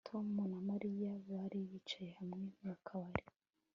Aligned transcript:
Tom 0.07 0.27
na 0.51 0.59
Mariya 0.69 1.11
bari 1.29 1.59
bicaye 1.71 2.11
hamwe 2.19 2.43
mu 2.63 2.75
kabari 2.87 3.25